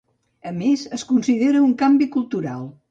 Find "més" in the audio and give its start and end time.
0.61-0.85